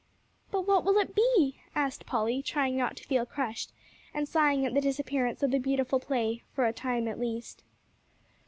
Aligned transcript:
"But 0.49 0.67
what 0.67 0.83
will 0.83 0.97
it 0.97 1.13
be?" 1.13 1.59
asked 1.75 2.07
Polly, 2.07 2.41
trying 2.41 2.75
not 2.75 2.97
to 2.97 3.03
feel 3.03 3.23
crushed, 3.23 3.71
and 4.15 4.27
sighing 4.27 4.65
at 4.65 4.73
the 4.73 4.81
disappearance 4.81 5.43
of 5.43 5.51
the 5.51 5.59
beautiful 5.59 5.99
play, 5.99 6.41
for 6.53 6.65
a 6.65 6.73
time 6.73 7.07
at 7.07 7.19
least. 7.19 7.63